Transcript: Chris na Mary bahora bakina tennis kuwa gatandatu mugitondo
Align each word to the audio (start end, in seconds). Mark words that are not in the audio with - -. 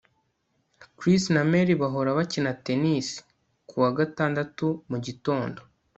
Chris 0.97 1.23
na 1.35 1.41
Mary 1.51 1.73
bahora 1.81 2.17
bakina 2.17 2.51
tennis 2.65 3.07
kuwa 3.69 3.89
gatandatu 3.99 4.65
mugitondo 4.89 5.59